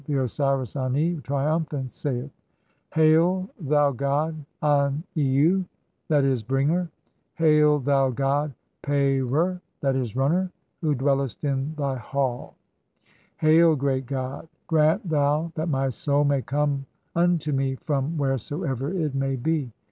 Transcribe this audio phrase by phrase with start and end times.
[0.05, 2.31] The Osiris Ani, triumphant, saith:—
[2.95, 6.89] "Hail, thou god Anniu (/.<?., Bringer)!
[7.35, 8.51] Hail, thou god
[8.81, 9.83] Pehrer "(/.
[9.85, 10.43] e., Runner),
[10.81, 12.55] 2 who dwellest in thy hall!
[13.37, 14.47] [Hail,] great God!
[14.65, 19.71] "Grant thou that my soul may come unto me from wheresoever "it may be.